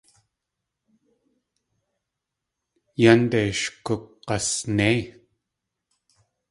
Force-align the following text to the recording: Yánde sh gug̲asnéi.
Yánde 3.01 3.41
sh 3.59 3.67
gug̲asnéi. 3.85 4.99